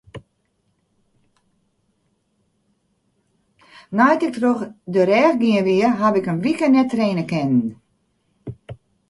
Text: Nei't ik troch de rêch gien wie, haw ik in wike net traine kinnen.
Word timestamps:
Nei't 3.97 4.25
ik 4.27 4.35
troch 4.37 4.63
de 4.93 5.01
rêch 5.09 5.35
gien 5.41 5.65
wie, 5.67 5.87
haw 5.99 6.13
ik 6.19 6.27
in 6.31 6.41
wike 6.45 6.65
net 6.69 6.89
traine 6.91 7.23
kinnen. 7.31 7.67